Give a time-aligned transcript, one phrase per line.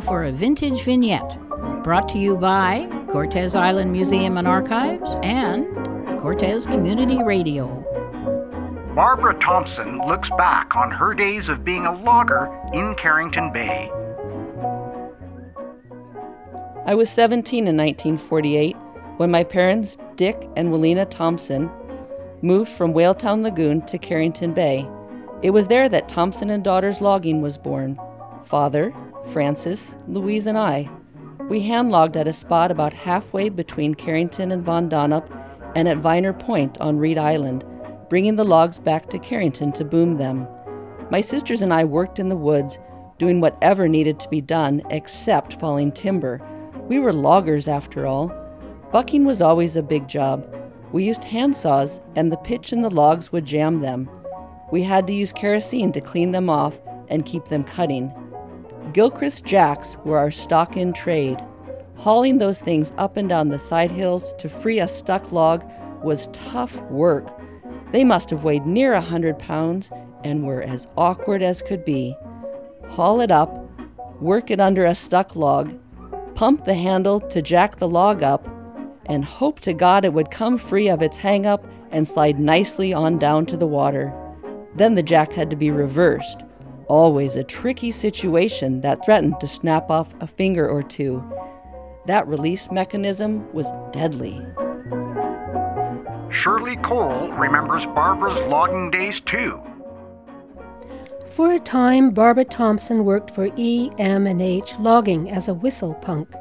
[0.00, 1.38] for a vintage vignette
[1.82, 5.66] brought to you by Cortes Island Museum and Archives and
[6.18, 7.66] Cortes Community Radio.
[8.94, 13.90] Barbara Thompson looks back on her days of being a logger in Carrington Bay.
[16.84, 18.76] I was 17 in 1948
[19.18, 21.70] when my parents, Dick and Willina Thompson,
[22.42, 24.88] moved from Whaletown Lagoon to Carrington Bay.
[25.42, 27.98] It was there that Thompson and Daughters Logging was born.
[28.44, 28.94] Father,
[29.26, 30.90] Francis, Louise, and I.
[31.48, 35.30] We hand logged at a spot about halfway between Carrington and Von Donop
[35.76, 37.64] and at Viner Point on Read Island,
[38.08, 40.48] bringing the logs back to Carrington to boom them.
[41.10, 42.78] My sisters and I worked in the woods,
[43.18, 46.40] doing whatever needed to be done except falling timber.
[46.88, 48.32] We were loggers after all.
[48.92, 50.52] Bucking was always a big job.
[50.92, 54.08] We used handsaws, and the pitch in the logs would jam them.
[54.72, 58.12] We had to use kerosene to clean them off and keep them cutting.
[58.92, 61.42] Gilchrist jacks were our stock in trade.
[61.96, 65.64] Hauling those things up and down the side hills to free a stuck log
[66.02, 67.40] was tough work.
[67.90, 69.90] They must have weighed near a hundred pounds
[70.24, 72.16] and were as awkward as could be.
[72.90, 73.58] Haul it up,
[74.20, 75.78] work it under a stuck log,
[76.34, 78.48] pump the handle to jack the log up,
[79.06, 82.92] and hope to God it would come free of its hang up and slide nicely
[82.92, 84.12] on down to the water.
[84.74, 86.42] Then the jack had to be reversed,
[86.88, 91.22] always a tricky situation that threatened to snap off a finger or two.
[92.06, 94.40] That release mechanism was deadly.
[96.30, 99.60] Shirley Cole remembers Barbara's logging days too.
[101.26, 106.32] For a time, Barbara Thompson worked for E.M.&H Logging as a whistle punk.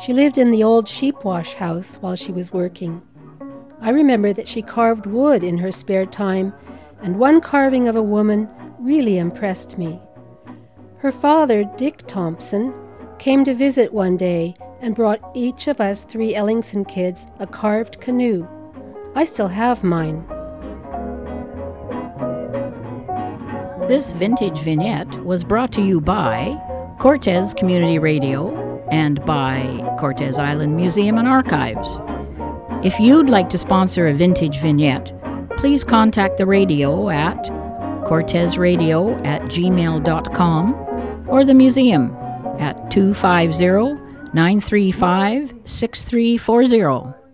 [0.00, 3.00] She lived in the old sheep wash house while she was working.
[3.80, 6.52] I remember that she carved wood in her spare time,
[7.02, 8.48] and one carving of a woman
[8.80, 10.00] really impressed me.
[10.98, 12.74] Her father, Dick Thompson,
[13.18, 18.00] came to visit one day and brought each of us three Ellingson kids a carved
[18.00, 18.46] canoe.
[19.14, 20.26] I still have mine.
[23.88, 26.60] This vintage vignette was brought to you by
[26.98, 32.00] Cortes Community Radio and by Cortes Island Museum and Archives.
[32.84, 35.12] If you'd like to sponsor a vintage vignette,
[35.56, 37.48] please contact the radio at
[38.06, 42.16] cortesradio at gmail.com or the museum
[42.58, 44.02] at 250
[44.32, 47.25] 935 6340.